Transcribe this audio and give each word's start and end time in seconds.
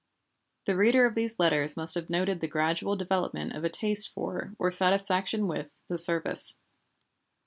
The 0.65 0.75
reader 0.75 1.05
of 1.05 1.13
these 1.13 1.37
letters 1.37 1.77
must 1.77 1.93
have 1.93 2.09
noted 2.09 2.39
the 2.39 2.47
gradual 2.47 2.95
development 2.95 3.53
of 3.53 3.63
a 3.63 3.69
taste 3.69 4.09
for 4.11 4.55
or 4.57 4.71
satisfaction 4.71 5.45
with 5.47 5.69
the 5.89 5.97
service. 5.99 6.63